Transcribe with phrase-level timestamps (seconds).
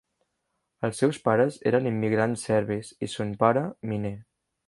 [0.87, 4.15] Els seus pares eren immigrants serbis, i son pare, miner.